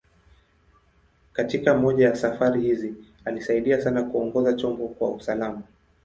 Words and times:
Katika 1.33 1.73
moja 1.77 2.05
ya 2.09 2.15
safari 2.15 2.61
hizi, 2.61 2.93
alisaidia 3.25 3.81
sana 3.81 4.03
kuongoza 4.03 4.53
chombo 4.53 4.87
kwa 4.87 5.11
usalama. 5.11 5.61